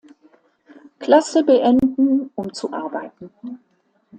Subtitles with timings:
[0.97, 3.29] Klasse beenden um zu arbeiten.